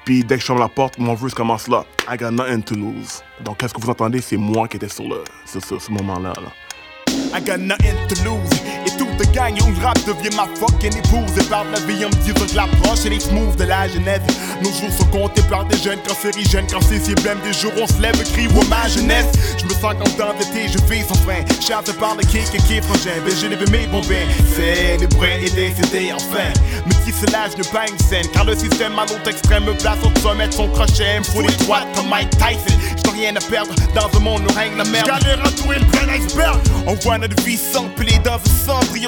Puis 0.06 0.24
dès 0.24 0.36
que 0.36 0.42
je 0.42 0.46
ferme 0.46 0.60
la 0.60 0.70
porte, 0.70 0.98
mon 0.98 1.14
verse 1.14 1.34
commence 1.34 1.68
là. 1.68 1.86
I 2.10 2.18
got 2.18 2.32
nothing 2.32 2.64
to 2.64 2.76
lose. 2.76 3.22
Donc, 3.42 3.58
qu'est-ce 3.58 3.74
que 3.74 3.82
vous 3.82 3.90
entendez? 3.90 4.22
C'est 4.22 4.38
moi 4.38 4.68
qui 4.70 4.78
étais 4.78 4.88
sur, 4.88 5.04
le, 5.04 5.24
sur, 5.46 5.64
sur 5.64 5.82
ce 5.82 5.92
moment-là. 5.92 6.32
Là. 6.42 7.38
I 7.38 7.42
got 7.42 7.58
nothing 7.58 7.96
to 8.08 8.16
lose. 8.24 9.13
De 9.18 9.64
où 9.64 9.72
le 9.72 9.86
rap 9.86 9.98
devient 10.06 10.36
ma 10.36 10.48
fucking 10.60 10.98
épouse. 10.98 11.38
Et 11.40 11.44
par 11.50 11.66
la 11.66 11.80
vie, 11.82 12.06
on 12.06 12.10
me 12.10 12.24
dit 12.24 12.34
que 12.34 12.56
l'approche 12.56 13.06
et 13.06 13.10
les 13.10 13.20
smooths 13.20 13.58
de 13.58 13.66
la 13.66 13.88
jeunesse. 13.88 14.22
Nos 14.62 14.72
jours 14.72 14.92
sont 14.98 15.06
comptés 15.06 15.42
par 15.44 15.66
des 15.66 15.78
jeunes 15.78 16.00
cancérigènes. 16.08 16.68
Si 16.70 17.14
blême, 17.16 17.40
des 17.44 17.54
jours 17.54 17.74
on 17.82 17.88
se 17.88 18.00
lève, 18.02 18.16
crie 18.32 18.48
ou 18.48 18.64
ma 18.70 18.88
jeunesse. 18.88 19.26
Je 19.58 19.66
me 19.66 19.70
sens 19.70 19.96
comme 19.98 20.14
dans 20.18 20.34
l'été, 20.34 20.68
je 20.68 20.78
vis 20.92 21.04
sans 21.08 21.16
frein. 21.16 21.44
Chassé 21.60 21.94
par 21.94 22.16
le 22.16 22.22
kick 22.22 22.48
et 22.54 22.58
qui 22.58 22.82
frangin. 22.82 23.20
Ben 23.26 23.34
j'ai 23.40 23.50
levé 23.50 23.66
mes 23.72 23.88
bombins. 23.88 24.28
Célébrer 24.56 25.46
et 25.46 25.50
décéder 25.50 26.12
enfin. 26.14 26.52
Mais 26.86 26.96
qui 27.06 27.12
se 27.12 27.26
lâche 27.32 27.58
ne 27.58 27.64
pas 27.64 27.88
une 27.90 28.00
scène. 28.00 28.28
Car 28.34 28.46
le 28.46 28.56
système 28.56 28.98
à 28.98 29.02
l'autre 29.02 29.28
extrême 29.28 29.66
me 29.66 29.74
place 29.74 29.98
au 30.04 30.20
sommet 30.20 30.48
de 30.48 30.54
son 30.54 30.68
crochet. 30.70 31.20
Me 31.20 31.24
fout 31.24 31.46
les 31.48 31.56
droites 31.66 31.88
comme 31.96 32.10
Mike 32.10 32.32
Tyson. 32.32 32.78
J'n'ai 33.04 33.22
rien 33.22 33.36
à 33.36 33.42
perdre 33.42 33.74
dans 33.96 34.18
un 34.18 34.22
monde 34.22 34.44
où 34.50 34.54
règne 34.54 34.78
la 34.78 34.86
merde. 34.86 35.08
J'galère 35.08 35.46
à 35.46 35.52
tout 35.52 35.72
le 35.72 35.80
plein 35.88 36.14
iceberg. 36.14 36.60
On 36.86 36.96
voit 36.96 37.18
notre 37.18 37.42
vie 37.44 37.58
s'empiler 37.58 38.20
dans 38.24 38.36
un 38.36 38.66
cendrier 38.66 39.03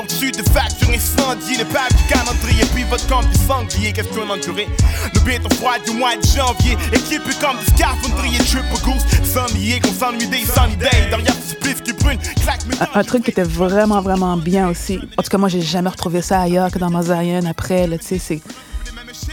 Un, 12.93 13.03
truc 13.03 13.23
qui 13.23 13.31
était 13.31 13.43
vraiment, 13.43 14.01
vraiment 14.01 14.37
bien 14.37 14.69
aussi. 14.69 14.99
En 15.17 15.23
tout 15.23 15.29
cas, 15.29 15.37
moi, 15.37 15.49
j'ai 15.49 15.61
jamais 15.61 15.89
retrouvé 15.89 16.21
ça 16.21 16.41
ailleurs 16.41 16.71
que 16.71 16.79
dans 16.79 16.89
Mazarian 16.89 17.45
après. 17.45 17.87
Tu 17.99 18.19
sais, 18.19 18.41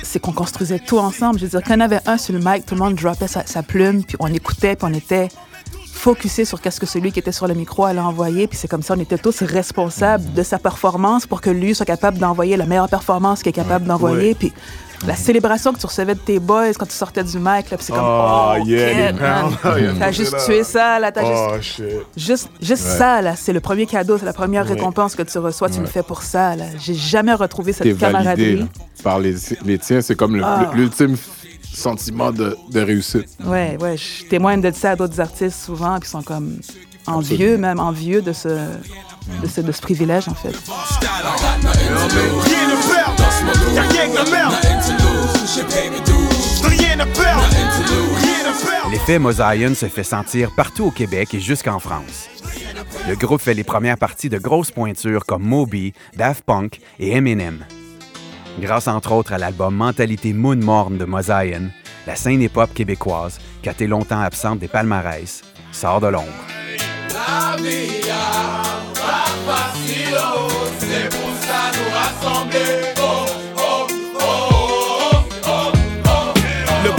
c'est, 0.03 0.21
qu'on 0.21 0.33
construisait 0.33 0.79
tout 0.79 0.99
ensemble. 0.99 1.39
Je 1.39 1.45
veux 1.45 1.51
dire, 1.51 1.63
quand 1.67 1.77
en 1.77 1.81
avait 1.81 2.01
un 2.07 2.19
sur 2.19 2.35
le 2.35 2.39
mic, 2.39 2.67
tout 2.67 2.75
le 2.75 2.81
monde 2.81 2.95
droppait 2.95 3.27
sa, 3.27 3.45
sa 3.47 3.63
plume, 3.63 4.05
puis 4.05 4.17
on 4.21 4.29
écoutait, 4.29 4.77
puis 4.77 4.87
on 4.89 4.95
était 4.95 5.29
focusé 6.03 6.45
sur 6.45 6.61
qu'est-ce 6.61 6.81
que 6.81 6.87
celui 6.87 7.13
qui 7.13 7.21
était 7.21 7.31
sur 7.33 7.47
le 7.47 7.55
micro 7.55 7.85
allait 7.85 8.01
envoyer. 8.01 8.49
Puis 8.49 8.59
c'est 8.59 8.67
comme 8.69 8.83
ça, 8.83 8.95
on 8.97 9.01
était 9.01 9.19
tous 9.19 9.41
responsables 9.43 10.33
de 10.33 10.43
sa 10.43 10.59
performance 10.59 11.27
pour 11.27 11.41
que 11.41 11.49
lui 11.51 11.75
soit 11.77 11.87
capable 11.87 12.19
d'envoyer 12.19 12.57
la 12.57 12.67
meilleure 12.67 12.89
performance 12.89 13.43
qu'il 13.43 13.51
est 13.51 13.53
capable 13.53 13.87
d'envoyer. 13.87 14.31
Ouais. 14.31 14.35
Puis 14.35 14.53
la 15.07 15.15
célébration 15.15 15.73
que 15.73 15.79
tu 15.79 15.87
recevais 15.87 16.15
de 16.17 16.21
tes 16.21 16.41
boys 16.41 16.73
quand 16.77 16.87
tu 16.87 16.93
sortais 16.95 17.23
du 17.23 17.37
mic, 17.39 17.71
là, 17.71 17.77
puis 17.77 17.79
c'est 17.87 17.93
comme, 17.93 18.03
Oh, 18.05 18.55
oh, 18.61 18.65
yeah. 18.65 19.13
Oh, 19.65 19.69
T'as 19.99 20.11
juste 20.13 20.35
tué 20.45 20.65
ça, 20.65 20.99
là. 20.99 21.13
T'as 21.13 21.23
Oh, 21.25 21.55
juste, 21.61 21.77
shit. 21.77 21.85
juste, 22.17 22.51
juste 22.61 22.85
Ouais. 22.85 22.99
ça, 22.99 23.23
là. 23.23 23.35
C'est 23.37 23.53
le 23.53 23.61
premier 23.61 23.87
cadeau, 23.87 24.19
c'est 24.19 24.25
la 24.27 24.33
première 24.33 24.65
Ouais. 24.65 24.73
récompense 24.75 25.15
que 25.15 25.23
tu 25.23 25.39
reçois. 25.39 25.69
Tu 25.71 25.79
le 25.79 25.85
Ouais. 25.85 25.91
fais 25.91 26.03
pour 26.03 26.23
ça, 26.23 26.57
là. 26.57 26.65
J'ai 26.81 26.95
jamais 26.95 27.33
retrouvé 27.35 27.73
cette 27.73 27.87
validé 27.87 28.01
camaraderie. 28.01 28.57
là, 28.57 28.65
par 29.05 29.19
les, 29.21 29.35
les 29.65 29.79
tiens. 29.79 30.01
C'est 30.03 30.15
comme 30.17 30.35
le- 30.37 30.45
Ah. 30.45 30.71
Sentiment 31.73 32.31
de, 32.31 32.57
de 32.71 32.81
réussite. 32.81 33.29
Ouais, 33.45 33.77
ouais, 33.81 33.97
je 33.97 34.25
témoigne 34.27 34.61
de 34.61 34.71
ça 34.71 34.93
à 34.93 34.97
d'autres 34.97 35.21
artistes 35.21 35.65
souvent, 35.65 35.99
puis 35.99 36.09
ils 36.09 36.11
sont 36.11 36.23
comme 36.23 36.59
envieux, 37.07 37.57
même 37.59 37.81
envieux 37.81 38.23
de 38.23 38.33
ce, 38.33 38.49
de 38.49 39.49
ce, 39.49 39.61
de 39.61 39.73
ce 39.73 39.81
privilège, 39.81 40.29
en 40.29 40.35
fait. 40.35 40.55
L'effet 48.91 49.19
Mosaïen 49.19 49.75
se 49.75 49.87
fait 49.87 50.05
sentir 50.05 50.51
partout 50.55 50.85
au 50.85 50.91
Québec 50.91 51.35
et 51.35 51.41
jusqu'en 51.41 51.79
France. 51.79 52.29
Le 53.09 53.17
groupe 53.17 53.41
fait 53.41 53.55
les 53.55 53.65
premières 53.65 53.99
parties 53.99 54.29
de 54.29 54.39
grosses 54.39 54.71
pointures 54.71 55.25
comme 55.27 55.43
Moby, 55.43 55.93
Daft 56.17 56.45
Punk 56.45 56.81
et 57.01 57.17
Eminem. 57.17 57.65
Grâce 58.61 58.89
entre 58.89 59.13
autres 59.13 59.33
à 59.33 59.39
l'album 59.39 59.75
Mentalité 59.75 60.33
Moon 60.33 60.57
Morne 60.57 60.99
de 60.99 61.05
Mosaïen, 61.05 61.71
la 62.07 62.17
scène 62.17 62.43
hip-hop 62.43 62.73
québécoise, 62.75 63.39
qui 63.63 63.69
a 63.69 63.73
été 63.73 63.87
longtemps 63.87 64.21
absente 64.21 64.59
des 64.59 64.69
palmarès, 64.69 65.43
sort 65.73 66.01
de 66.01 66.09
l'ombre. 66.09 66.29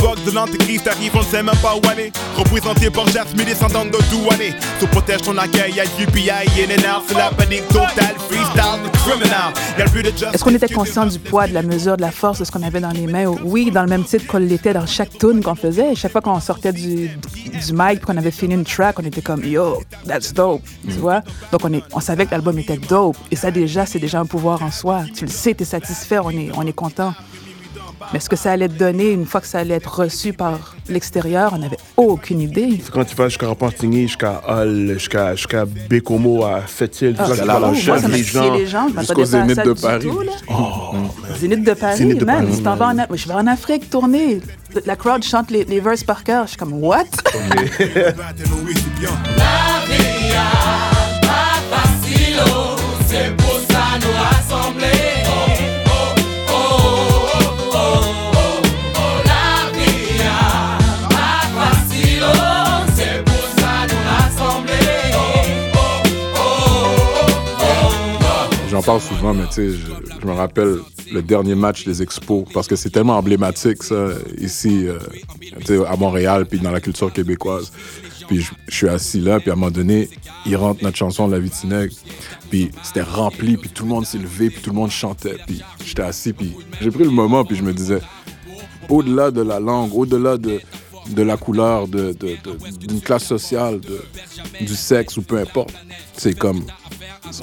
Bug 0.03 0.22
de 0.25 0.31
l'antéchrist 0.31 0.86
arrive, 0.88 1.12
on 1.15 1.19
ne 1.19 1.24
sait 1.24 1.41
même 1.41 1.55
pas 1.62 1.75
où 1.75 1.89
aller. 1.89 2.12
Représenté 2.36 2.89
par 2.89 3.07
Jasmine, 3.07 3.45
descendant 3.45 3.86
de 3.86 3.98
Douané. 4.12 4.53
Se 4.79 4.86
protège 4.86 5.22
ton 5.22 5.38
accueil 5.38 5.79
à 5.79 5.86
UPI, 6.01 6.29
in 6.29 6.72
and 6.75 6.98
out, 6.98 7.03
c'est 7.07 7.15
la 7.15 7.29
panique 7.29 7.67
totale. 7.69 8.15
Freestyle, 8.29 8.79
the 8.83 8.91
criminal. 8.98 9.53
Y'a 9.77 9.86
le 9.86 9.91
plus 9.91 10.03
de 10.03 10.10
justice. 10.10 10.27
Est-ce 10.33 10.43
qu'on 10.43 10.53
était 10.53 10.74
conscient 10.74 11.05
du 11.05 11.19
poids, 11.19 11.48
de 11.48 11.53
la 11.53 11.62
mesure, 11.62 11.95
de 11.95 12.01
la 12.01 12.12
force 12.12 12.39
de 12.39 12.43
ce 12.43 12.51
qu'on 12.51 12.63
avait 12.63 12.81
dans 12.81 12.91
les 12.91 13.07
mains? 13.07 13.27
Oui, 13.43 13.72
dans 13.72 13.83
le 13.83 13.89
même 13.89 14.03
titre 14.03 14.27
qu'on 14.27 14.39
l'était 14.39 14.74
dans 14.74 14.86
chaque 14.86 15.17
tune 15.17 15.41
qu'on 15.41 15.55
faisait. 15.55 15.95
Chaque 15.95 16.12
fois 16.12 16.22
qu'on 16.22 16.39
sortait 16.41 16.74
du, 16.74 17.07
du 17.07 17.74
mic 17.74 18.01
qu'on 18.01 18.17
avait 18.17 18.31
fini 18.31 18.55
une 18.55 18.65
track, 18.65 19.00
on 19.00 19.05
était 19.05 19.22
comme 19.22 19.45
Yo, 19.45 19.81
that's 20.05 20.33
dope. 20.33 20.63
Tu 20.86 20.95
vois? 20.95 21.22
Donc 21.51 21.62
on, 21.63 21.72
est, 21.72 21.83
on 21.93 22.01
savait 22.01 22.25
que 22.25 22.31
l'album 22.31 22.60
était 22.60 22.77
dope. 22.77 23.15
Et 23.31 23.38
ça, 23.38 23.51
déjà, 23.51 23.86
c'est 23.86 24.00
déjà 24.00 24.19
un 24.19 24.25
pouvoir 24.25 24.62
en 24.63 24.72
soi. 24.72 25.03
Tu 25.15 25.24
le 25.24 25.31
sais, 25.31 25.53
tu 25.53 25.63
es 25.63 25.65
satisfait, 25.65 26.19
on 26.19 26.29
est, 26.31 26.50
on 26.55 26.65
est 26.67 26.74
content. 26.74 27.13
Mais 28.12 28.19
ce 28.19 28.29
que 28.29 28.36
ça 28.36 28.51
allait 28.51 28.67
te 28.69 28.77
donner 28.77 29.12
une 29.12 29.25
fois 29.25 29.41
que 29.41 29.48
ça 29.48 29.60
allait 29.60 29.75
être 29.75 30.00
reçu 30.00 30.33
par 30.33 30.75
l'extérieur, 30.89 31.51
on 31.53 31.57
n'avait 31.60 31.77
aucune 31.98 32.41
idée? 32.41 32.79
C'est 32.83 32.91
quand 32.91 33.05
tu 33.05 33.15
vas 33.15 33.29
jusqu'à 33.29 33.48
Repentigny, 33.48 34.03
jusqu'à 34.07 34.41
Hall, 34.48 34.91
jusqu'à 34.93 35.36
jusqu'à 35.36 35.65
Bécomo, 35.65 36.43
à 36.43 36.62
Sept-Îles, 36.67 37.15
Ah, 37.19 37.25
jusqu'à 37.27 37.45
la 37.45 37.57
Rochelle, 37.60 38.01
les 38.12 38.24
gens. 38.24 38.53
les 38.53 38.67
jambes. 38.67 38.91
Je 38.95 39.00
jusqu'au 39.01 39.22
m'attendais 39.22 39.31
pas 39.31 39.38
à 39.38 39.48
Zénith 39.48 39.55
ça 39.55 39.63
de 39.63 39.74
Paris. 39.74 40.07
tout, 40.07 40.19
là. 40.22 40.31
Oh, 40.50 40.95
Zénith 41.39 41.63
de 41.63 41.74
Paris, 41.74 41.98
Zénith 41.98 42.17
de 42.19 42.25
man. 42.25 42.43
Paris, 42.45 42.53
Si 42.55 42.63
t'en 42.63 42.75
vas 42.75 42.88
en, 42.88 42.98
Af- 42.98 43.07
je 43.15 43.27
vais 43.27 43.33
en 43.33 43.48
Afrique 43.48 43.89
tourner. 43.89 44.41
La 44.86 44.95
crowd 44.95 45.24
chante 45.24 45.51
les, 45.51 45.65
les 45.65 45.79
verses 45.79 46.03
par 46.03 46.24
cœur. 46.24 46.43
Je 46.45 46.50
suis 46.50 46.57
comme, 46.57 46.74
what? 46.74 47.03
parle 68.86 69.02
souvent, 69.02 69.34
mais 69.34 69.46
tu 69.48 69.54
sais, 69.54 69.70
je, 70.22 70.28
me 70.28 70.34
rappelle 70.34 70.80
le 71.12 71.22
dernier 71.22 71.56
match 71.56 71.86
des 71.86 72.02
Expos 72.02 72.46
parce 72.54 72.68
que 72.68 72.75
c'est 72.75 72.90
tellement 72.90 73.18
emblématique, 73.18 73.82
ça, 73.84 74.10
ici, 74.38 74.88
euh, 74.88 75.86
à 75.86 75.96
Montréal, 75.96 76.46
puis 76.46 76.60
dans 76.60 76.72
la 76.72 76.82
culture 76.82 77.12
québécoise. 77.12 77.72
Puis 78.28 78.42
je, 78.68 78.75
suis 78.75 78.90
assis 78.90 79.20
là, 79.22 79.40
puis 79.40 79.50
à 79.50 79.54
un 79.54 79.56
moment 79.56 79.72
donné, 79.72 80.10
il 80.46 80.56
rentre 80.56 80.84
notre 80.84 80.98
chanson 80.98 81.28
La 81.28 81.40
Vitinègre, 81.40 81.94
puis 82.50 82.72
c'était 82.84 83.02
rempli, 83.02 83.58
puis 83.58 83.70
tout 83.70 83.84
le 83.84 83.90
monde 83.90 84.06
s'est 84.06 84.18
levé, 84.18 84.50
puis 84.50 84.62
tout 84.62 84.72
le 84.72 84.75
monde 84.75 84.92
chantait. 84.92 85.38
Puis 85.46 85.62
j'étais 85.86 86.02
assis, 86.04 86.34
puis 86.34 86.54
j'ai 86.82 86.92
pris 86.92 87.04
le 87.04 87.10
moment, 87.10 87.46
puis 87.46 87.56
je 87.56 87.63
me 87.63 87.74
disais, 87.74 88.00
au-delà 88.90 89.32
de 89.32 89.42
la 89.42 89.60
langue, 89.60 89.94
au-delà 89.96 90.38
de, 90.38 90.60
de 91.10 91.22
la 91.22 91.38
couleur, 91.38 91.88
de, 91.88 92.13
de- 92.13 92.38
de- 92.44 92.86
d'une 92.88 93.02
classe 93.02 93.25
sociale, 93.25 93.80
du 94.60 94.75
sexe 94.75 95.18
ou 95.18 95.22
peu 95.22 95.38
importe, 95.38 95.74
c'est 96.18 96.38
comme 96.38 96.63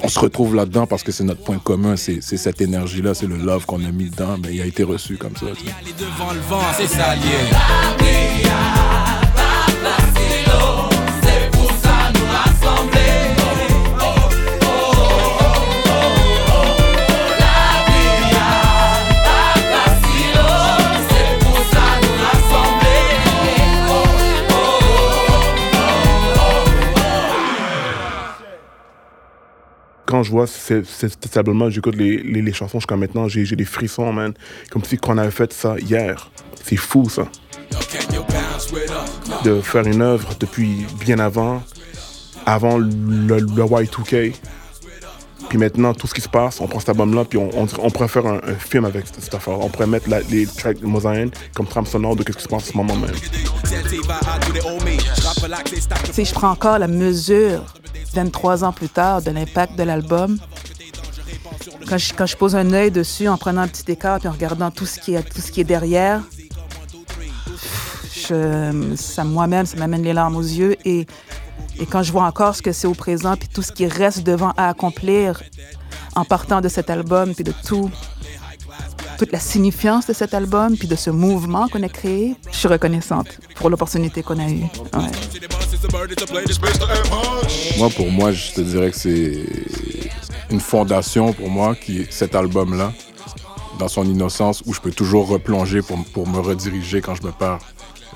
on 0.03 0.07
se 0.07 0.19
retrouve 0.19 0.55
là-dedans 0.55 0.87
parce 0.87 1.03
que 1.03 1.11
c'est 1.11 1.23
notre 1.23 1.43
point 1.43 1.59
commun, 1.59 1.95
c'est 1.95 2.21
cette 2.21 2.61
énergie-là, 2.61 3.13
c'est 3.13 3.27
le 3.27 3.37
love 3.37 3.65
qu'on 3.65 3.83
a 3.83 3.91
mis 3.91 4.09
dedans, 4.09 4.37
mais 4.41 4.53
il 4.55 4.61
a 4.61 4.65
été 4.65 4.83
reçu 4.83 5.17
comme 5.17 5.35
ça. 5.35 5.45
Je 30.23 30.31
vois 30.31 30.47
ce- 30.47 30.83
ce- 30.83 31.07
cet 31.07 31.37
album-là, 31.37 31.69
j'écoute 31.69 31.95
les, 31.95 32.17
les, 32.17 32.41
les 32.41 32.53
chansons 32.53 32.79
jusqu'à 32.79 32.95
maintenant, 32.97 33.27
j'ai 33.27 33.45
des 33.55 33.65
frissons, 33.65 34.11
man. 34.13 34.33
Comme 34.69 34.83
si 34.83 34.97
qu'on 34.97 35.17
avait 35.17 35.31
fait 35.31 35.51
ça 35.53 35.75
hier. 35.79 36.29
C'est 36.63 36.75
fou, 36.77 37.09
ça. 37.09 37.23
De 39.43 39.61
faire 39.61 39.85
une 39.87 40.01
œuvre 40.01 40.29
depuis 40.39 40.85
bien 40.99 41.19
avant, 41.19 41.63
avant 42.45 42.77
le, 42.77 42.87
le 43.39 43.63
Y2K. 43.63 44.33
Puis 45.49 45.57
maintenant, 45.57 45.93
tout 45.93 46.07
ce 46.07 46.13
qui 46.13 46.21
se 46.21 46.29
passe, 46.29 46.61
on 46.61 46.67
prend 46.67 46.79
cet 46.79 46.89
album-là, 46.89 47.25
puis 47.25 47.37
on, 47.37 47.49
on, 47.53 47.89
pourrait 47.89 48.07
faire 48.07 48.25
un, 48.25 48.39
film 48.57 48.85
avec 48.85 49.05
cette, 49.07 49.21
cette 49.21 49.33
affaire. 49.35 49.59
On 49.59 49.67
pourrait 49.69 49.87
mettre 49.87 50.07
les 50.29 50.45
tracks 50.45 50.79
de 50.79 50.85
Mosaïen 50.85 51.29
comme 51.53 51.67
trame 51.67 51.85
sonore 51.85 52.15
de 52.15 52.23
ce 52.25 52.37
qui 52.37 52.43
se 52.43 52.47
passe 52.47 52.69
en 52.69 52.71
ce 52.71 52.77
moment 52.77 52.95
même. 52.95 53.11
Sais, 56.13 56.23
je 56.25 56.33
prends 56.33 56.51
encore 56.51 56.79
la 56.79 56.87
mesure, 56.87 57.63
23 58.13 58.63
ans 58.63 58.71
plus 58.71 58.89
tard, 58.89 59.21
de 59.21 59.31
l'impact 59.31 59.77
de 59.77 59.83
l'album. 59.83 60.37
Quand 61.87 61.97
je, 61.97 62.35
pose 62.37 62.55
un 62.55 62.71
œil 62.73 62.91
dessus, 62.91 63.27
en 63.27 63.37
prenant 63.37 63.61
un 63.61 63.67
petit 63.67 63.91
écart, 63.91 64.19
puis 64.19 64.27
en 64.27 64.31
regardant 64.31 64.71
tout 64.71 64.85
ce 64.85 64.99
qui 64.99 65.15
est, 65.15 65.63
derrière, 65.63 66.21
ça 68.95 69.23
moi-même, 69.23 69.65
ça 69.65 69.77
m'amène 69.77 70.03
les 70.03 70.13
larmes 70.13 70.35
aux 70.35 70.41
yeux. 70.41 70.75
Et, 70.85 71.05
et 71.79 71.85
quand 71.85 72.03
je 72.03 72.11
vois 72.11 72.23
encore 72.23 72.55
ce 72.55 72.61
que 72.61 72.71
c'est 72.71 72.87
au 72.87 72.93
présent, 72.93 73.35
puis 73.35 73.47
tout 73.47 73.61
ce 73.61 73.71
qui 73.71 73.87
reste 73.87 74.23
devant 74.23 74.53
à 74.57 74.69
accomplir 74.69 75.41
en 76.15 76.25
partant 76.25 76.61
de 76.61 76.69
cet 76.69 76.89
album, 76.89 77.33
puis 77.33 77.43
de 77.43 77.53
tout, 77.65 77.89
toute 79.21 79.31
la 79.31 79.39
signifiance 79.39 80.07
de 80.07 80.13
cet 80.13 80.33
album, 80.33 80.75
puis 80.75 80.87
de 80.87 80.95
ce 80.95 81.11
mouvement 81.11 81.67
qu'on 81.67 81.83
a 81.83 81.89
créé, 81.89 82.35
je 82.51 82.57
suis 82.57 82.67
reconnaissante 82.67 83.39
pour 83.53 83.69
l'opportunité 83.69 84.23
qu'on 84.23 84.39
a 84.39 84.49
eue. 84.49 84.63
Moi, 87.77 87.89
pour 87.91 88.09
moi, 88.09 88.31
je 88.31 88.51
te 88.53 88.61
dirais 88.61 88.89
que 88.89 88.97
c'est 88.97 89.45
une 90.49 90.59
fondation 90.59 91.33
pour 91.33 91.51
moi, 91.51 91.75
qui 91.75 92.07
cet 92.09 92.33
album-là, 92.33 92.93
dans 93.77 93.87
son 93.87 94.05
innocence, 94.05 94.63
où 94.65 94.73
je 94.73 94.81
peux 94.81 94.89
toujours 94.89 95.27
replonger 95.27 95.83
pour, 95.83 96.03
pour 96.05 96.27
me 96.27 96.39
rediriger 96.39 97.01
quand 97.01 97.13
je 97.13 97.21
me 97.21 97.31
perds. 97.31 97.59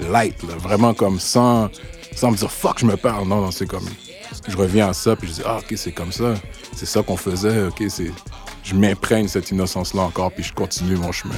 Light, 0.10 0.42
là, 0.42 0.56
vraiment 0.58 0.96
comme 0.96 1.20
sans, 1.20 1.70
sans 2.16 2.32
me 2.32 2.36
dire 2.36 2.52
fuck, 2.52 2.80
je 2.80 2.88
me 2.88 2.98
perds. 2.98 3.28
Non, 3.28 3.42
non, 3.42 3.52
c'est 3.52 3.68
comme. 3.68 3.88
Je 4.48 4.58
reviens 4.58 4.90
à 4.90 4.94
ça, 4.94 5.16
puis 5.16 5.28
je 5.28 5.34
dis, 5.34 5.42
ah, 5.46 5.60
ok, 5.60 5.78
c'est 5.78 5.92
comme 5.92 6.12
ça. 6.12 6.34
C'est 6.76 6.88
ça 6.88 7.04
qu'on 7.04 7.16
faisait, 7.16 7.68
ok, 7.68 7.84
c'est. 7.90 8.12
Je 8.66 8.74
m'imprègne 8.74 9.28
cette 9.28 9.52
innocence-là 9.52 10.02
encore, 10.02 10.32
puis 10.32 10.44
je 10.44 10.52
continue 10.52 10.96
mon 10.96 11.12
chemin. 11.12 11.36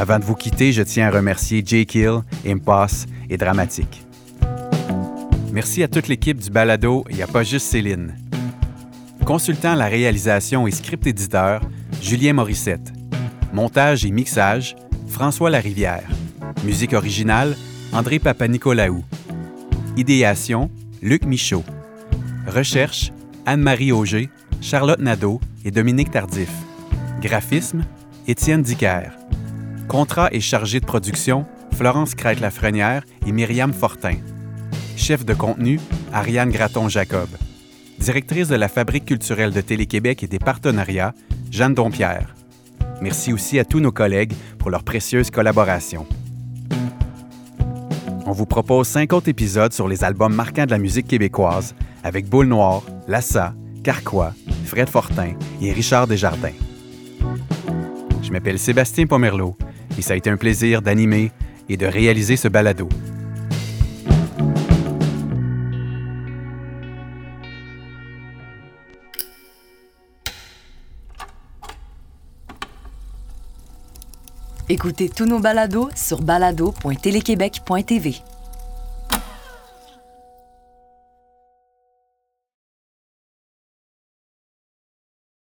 Avant 0.00 0.18
de 0.18 0.24
vous 0.24 0.34
quitter, 0.34 0.72
je 0.72 0.82
tiens 0.82 1.06
à 1.06 1.10
remercier 1.12 1.62
Jay 1.64 1.84
Kill, 1.86 2.22
Impasse 2.44 3.06
et 3.30 3.36
Dramatique. 3.36 4.04
Merci 5.52 5.84
à 5.84 5.88
toute 5.88 6.08
l'équipe 6.08 6.38
du 6.38 6.50
Balado 6.50 7.04
et 7.10 7.22
à 7.22 7.28
pas 7.28 7.44
juste 7.44 7.66
Céline. 7.66 8.16
Consultant 9.24 9.76
la 9.76 9.86
réalisation 9.86 10.66
et 10.66 10.72
script 10.72 11.06
éditeur, 11.06 11.60
Julien 12.02 12.32
Morissette. 12.32 12.97
Montage 13.58 14.04
et 14.04 14.12
mixage, 14.12 14.76
François 15.08 15.50
Larivière. 15.50 16.08
Musique 16.62 16.92
originale, 16.92 17.56
André 17.92 18.20
Papanicolaou. 18.20 19.02
Idéation, 19.96 20.70
Luc 21.02 21.24
Michaud. 21.24 21.64
Recherche, 22.46 23.10
Anne-Marie 23.46 23.90
Auger, 23.90 24.30
Charlotte 24.60 25.00
Nadeau 25.00 25.40
et 25.64 25.72
Dominique 25.72 26.12
Tardif. 26.12 26.52
Graphisme, 27.20 27.82
Étienne 28.28 28.62
Dicker. 28.62 29.10
Contrat 29.88 30.28
et 30.30 30.40
chargé 30.40 30.78
de 30.78 30.86
production, 30.86 31.44
Florence 31.72 32.14
Crête-Lafrenière 32.14 33.02
et 33.26 33.32
Myriam 33.32 33.72
Fortin. 33.72 34.18
Chef 34.96 35.24
de 35.24 35.34
contenu, 35.34 35.80
Ariane 36.12 36.52
Graton-Jacob. 36.52 37.28
Directrice 37.98 38.46
de 38.46 38.54
la 38.54 38.68
Fabrique 38.68 39.06
culturelle 39.06 39.52
de 39.52 39.60
Télé-Québec 39.60 40.22
et 40.22 40.28
des 40.28 40.38
partenariats, 40.38 41.12
Jeanne 41.50 41.74
Dompierre. 41.74 42.37
Merci 43.00 43.32
aussi 43.32 43.58
à 43.58 43.64
tous 43.64 43.80
nos 43.80 43.92
collègues 43.92 44.32
pour 44.58 44.70
leur 44.70 44.82
précieuse 44.82 45.30
collaboration. 45.30 46.06
On 48.26 48.32
vous 48.32 48.46
propose 48.46 48.88
cinq 48.88 49.12
autres 49.12 49.28
épisodes 49.28 49.72
sur 49.72 49.88
les 49.88 50.04
albums 50.04 50.34
marquants 50.34 50.66
de 50.66 50.70
la 50.70 50.78
musique 50.78 51.06
québécoise 51.06 51.74
avec 52.04 52.28
Boule 52.28 52.48
Noire, 52.48 52.82
Lassa, 53.06 53.54
Carquois, 53.82 54.32
Fred 54.64 54.88
Fortin 54.88 55.32
et 55.62 55.72
Richard 55.72 56.06
Desjardins. 56.06 56.52
Je 58.22 58.30
m'appelle 58.32 58.58
Sébastien 58.58 59.06
Pomerleau 59.06 59.56
et 59.96 60.02
ça 60.02 60.12
a 60.12 60.16
été 60.16 60.28
un 60.28 60.36
plaisir 60.36 60.82
d'animer 60.82 61.30
et 61.68 61.76
de 61.76 61.86
réaliser 61.86 62.36
ce 62.36 62.48
balado. 62.48 62.88
Écoutez 74.70 75.08
tous 75.08 75.24
nos 75.24 75.38
balados 75.38 75.88
sur 75.96 76.20
balado.téléquébec.tv. 76.20 78.16